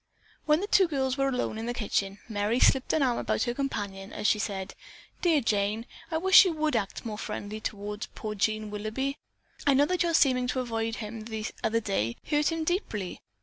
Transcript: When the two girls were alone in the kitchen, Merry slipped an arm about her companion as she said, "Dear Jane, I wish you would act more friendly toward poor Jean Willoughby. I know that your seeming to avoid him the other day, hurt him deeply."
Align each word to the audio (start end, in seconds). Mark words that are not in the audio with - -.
When 0.47 0.61
the 0.61 0.65
two 0.67 0.87
girls 0.87 1.15
were 1.15 1.27
alone 1.29 1.59
in 1.59 1.67
the 1.67 1.75
kitchen, 1.75 2.17
Merry 2.27 2.59
slipped 2.59 2.91
an 2.91 3.03
arm 3.03 3.19
about 3.19 3.43
her 3.43 3.53
companion 3.53 4.11
as 4.11 4.25
she 4.25 4.39
said, 4.39 4.73
"Dear 5.21 5.41
Jane, 5.41 5.85
I 6.09 6.17
wish 6.17 6.43
you 6.43 6.53
would 6.53 6.75
act 6.75 7.05
more 7.05 7.19
friendly 7.19 7.59
toward 7.59 8.07
poor 8.15 8.33
Jean 8.33 8.71
Willoughby. 8.71 9.19
I 9.67 9.75
know 9.75 9.85
that 9.85 10.01
your 10.01 10.15
seeming 10.15 10.47
to 10.47 10.59
avoid 10.59 10.95
him 10.95 11.25
the 11.25 11.45
other 11.63 11.81
day, 11.81 12.15
hurt 12.25 12.51
him 12.51 12.63
deeply." 12.63 13.21